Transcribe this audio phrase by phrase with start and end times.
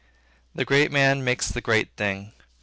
[0.55, 2.33] The great man makes the great thing.